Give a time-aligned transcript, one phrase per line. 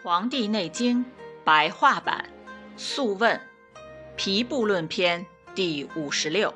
[0.02, 1.04] 《黄帝内经》
[1.44, 2.24] 白话版
[2.80, 3.36] 《素问·
[4.16, 5.20] 皮部论篇》
[5.54, 6.54] 第五十六。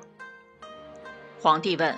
[1.42, 1.94] 皇帝问：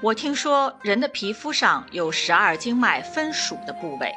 [0.00, 4.14] 我听说人的皮肤上有十二经脉分属的部位，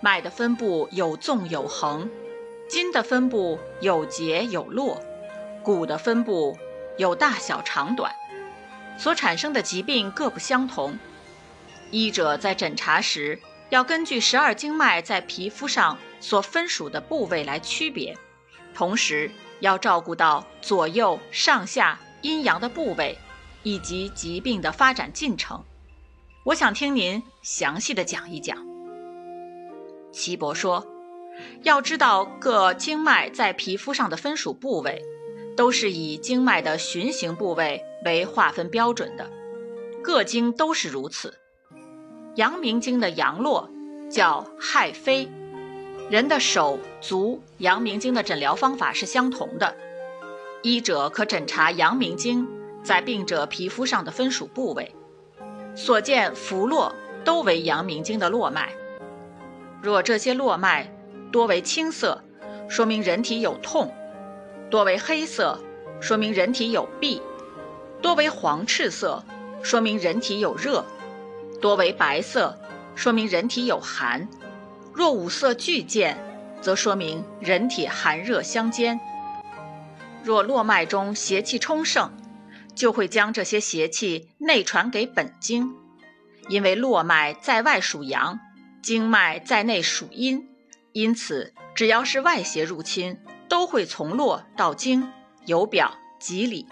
[0.00, 2.08] 脉的分布有纵有横，
[2.66, 4.98] 筋的分布有结有络，
[5.62, 6.56] 骨的分布
[6.96, 8.10] 有大小长短，
[8.96, 10.98] 所产生的疾病各不相同。
[11.90, 13.38] 医者在诊查时。
[13.70, 18.16] 要根据十二经脉在皮肤上所分属的部位来区别，
[18.74, 23.18] 同时要照顾到左右上下阴阳的部位
[23.62, 25.62] 以及疾病的发展进程。
[26.44, 28.56] 我想听您详细的讲一讲。
[30.10, 30.86] 岐伯说，
[31.62, 35.02] 要知道各经脉在皮肤上的分属部位，
[35.54, 39.30] 都是以经脉的循行部位为划分标准的，
[40.02, 41.38] 各经都是如此。
[42.38, 43.68] 阳明经的阳络
[44.08, 45.28] 叫亥飞，
[46.08, 49.74] 人的手足阳明经的诊疗方法是相同的。
[50.62, 52.46] 医者可诊查阳明经
[52.84, 54.94] 在病者皮肤上的分属部位，
[55.74, 58.72] 所见浮络都为阳明经的络脉。
[59.82, 60.94] 若这些络脉
[61.32, 62.22] 多为青色，
[62.68, 63.88] 说明人体有痛；
[64.70, 65.58] 多为黑色，
[66.00, 67.20] 说明人体有痹；
[68.00, 69.24] 多为黄赤色，
[69.60, 70.84] 说明人体有热。
[71.60, 72.58] 多为白色，
[72.94, 74.28] 说明人体有寒；
[74.92, 76.16] 若五色俱见，
[76.60, 79.00] 则说明人体寒热相间。
[80.22, 82.12] 若络脉中邪气充盛，
[82.74, 85.74] 就会将这些邪气内传给本经，
[86.48, 88.38] 因为络脉在外属阳，
[88.82, 90.48] 经脉在内属阴，
[90.92, 95.10] 因此只要是外邪入侵，都会从络到经，
[95.46, 96.66] 由表及里。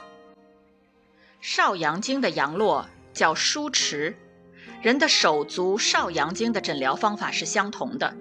[1.40, 4.16] 少阳经的阳络叫舒池。
[4.82, 8.14] 人的手足少阳经的诊疗方法是相同的，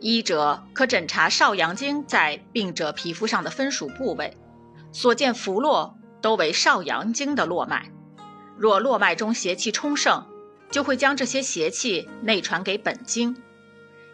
[0.00, 4.36] 医者可诊查少阳经在病者皮肤上的分属部位，
[4.92, 7.90] 所见浮络都为少阳经的络脉。
[8.56, 10.24] 若络脉中邪气充盛，
[10.70, 13.36] 就会将这些邪气内传给本经。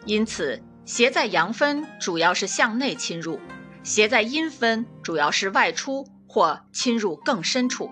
[0.05, 3.39] 因此，邪在阳分主要是向内侵入，
[3.83, 7.89] 邪在阴分主要是外出或侵入更深处。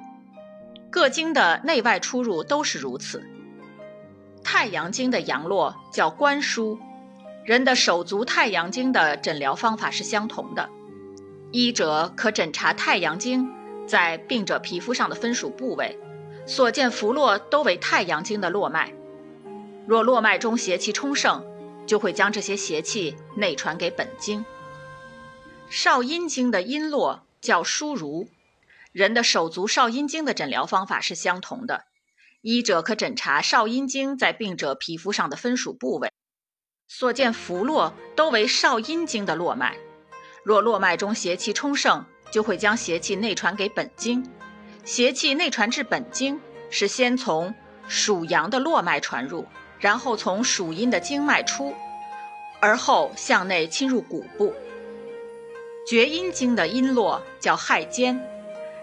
[0.89, 3.23] 各经的内外出入都是如此。
[4.49, 6.79] 太阳经的阳络叫关枢，
[7.43, 10.69] 人的手足太阳经的诊疗方法是相同的。
[11.51, 13.51] 医者可诊查太阳经
[13.85, 15.99] 在病者皮肤上的分属部位，
[16.45, 18.93] 所见浮络都为太阳经的络脉。
[19.85, 21.43] 若络脉中邪气充盛，
[21.85, 24.45] 就会将这些邪气内传给本经。
[25.69, 28.29] 少阴经的阴络叫枢濡，
[28.93, 31.83] 人的手足少阴经的诊疗方法是相同的。
[32.49, 36.13] 医者可诊查少阴经在病者皮肤上的分属部位，
[36.87, 39.75] 所见浮络都为少阴经的络脉。
[40.45, 44.25] 若络脉中邪气充盛，就会将邪气内传给本经。
[44.85, 47.53] 邪气内传至本经，是先从
[47.89, 49.45] 属阳的络脉传入，
[49.77, 51.75] 然后从属阴的经脉出，
[52.61, 54.53] 而后向内侵入骨部。
[55.85, 58.25] 厥阴经的阴络叫亥间，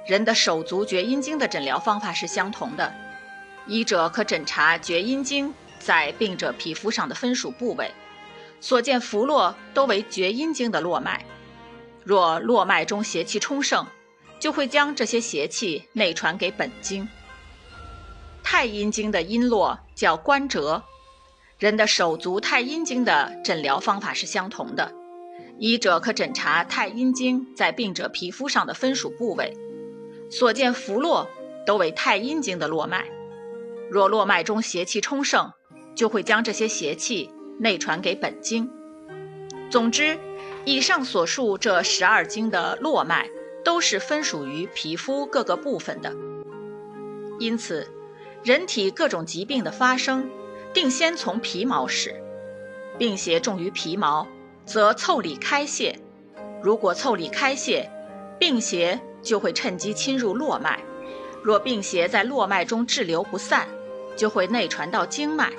[0.06, 2.94] 人的手足厥阴经的诊疗方法是相同的。
[3.66, 7.91] 医者可诊查厥阴经在病者皮肤上的分属部位，
[8.60, 11.25] 所见浮络都为厥阴经的络脉。
[12.04, 13.86] 若络脉中邪气充盛，
[14.38, 17.08] 就会将这些邪气内传给本经。
[18.42, 20.82] 太阴经的阴络叫关折，
[21.58, 24.92] 人的手足太阴经的诊疗方法是相同的。
[25.58, 29.56] 医者可诊查太阴经在病者皮肤上的分属部位，
[30.31, 31.26] 所见浮络
[31.64, 33.08] 都为太阴经的络脉。
[33.91, 35.53] 若络脉中邪气充盛，
[35.95, 38.71] 就会将这些邪气内传给本经。
[39.71, 40.19] 总之，
[40.65, 43.28] 以上所述这十二经的络脉
[43.65, 46.12] 都是分属于皮肤各个部分的。
[47.39, 47.89] 因此，
[48.43, 50.28] 人体各种疾病的发生，
[50.73, 52.15] 定先从皮毛始。
[52.97, 54.26] 病邪重于皮毛，
[54.64, 55.97] 则腠理开泄；
[56.62, 57.91] 如果腠理开泄，
[58.38, 60.81] 病邪就会趁机侵入络脉。
[61.43, 63.69] 若病邪在络脉中滞留不散，
[64.16, 65.52] 就会内传到经脉，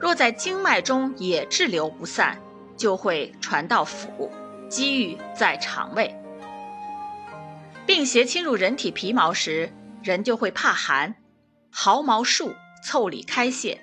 [0.00, 2.40] 若在经脉中也滞留不散，
[2.76, 4.30] 就会传到腑，
[4.68, 6.14] 积郁在肠胃。
[7.86, 11.14] 病邪侵入人体皮毛时，人就会怕寒，
[11.70, 12.54] 毫毛竖，
[12.84, 13.78] 腠理开泄；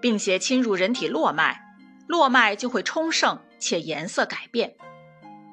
[0.00, 1.60] 病邪侵入人体络脉，
[2.06, 4.70] 络脉就会充盛且颜色改变；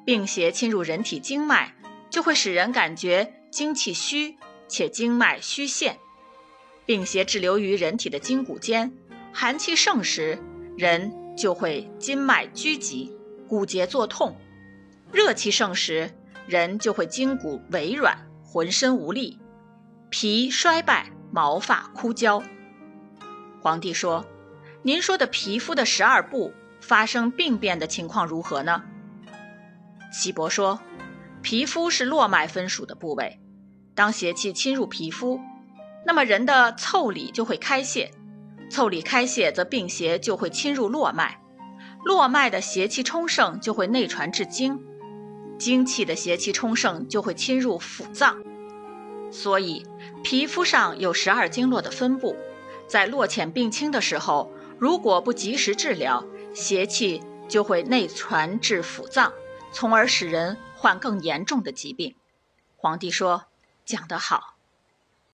[0.04, 1.74] 病邪侵入人体经脉，
[2.10, 4.36] 就会使人感觉精气虚
[4.68, 5.98] 且经脉虚陷。
[6.86, 8.92] 病邪滞留于人体的筋骨间，
[9.32, 10.38] 寒气盛时，
[10.76, 13.16] 人就会筋脉拘急，
[13.48, 14.34] 骨节作痛；
[15.12, 16.10] 热气盛时，
[16.46, 19.38] 人就会筋骨萎软，浑身无力，
[20.08, 22.42] 脾衰败，毛发枯焦。
[23.60, 24.24] 皇帝说
[24.82, 28.82] ：“您说的皮肤的十二部发生病变的情况如何呢？”
[30.12, 30.80] 岐伯说
[31.40, 33.38] ：“皮肤是络脉分属的部位，
[33.94, 35.38] 当邪气侵入皮肤，
[36.04, 38.10] 那么人的腠理就会开泄，
[38.70, 41.40] 腠理开泄则病邪就会侵入络脉，
[42.04, 44.80] 络脉的邪气充盛就会内传至经，
[45.58, 48.42] 精气的邪气充盛就会侵入腑脏，
[49.30, 49.86] 所以
[50.24, 52.36] 皮肤上有十二经络的分布。”
[52.88, 59.32] 在络浅病轻的时候，如果不及时治疗，邪气就会内传至腑脏，
[59.70, 62.16] 从而使人患更严重的疾病。
[62.76, 63.44] 皇帝说
[63.86, 64.49] ：“讲得好。”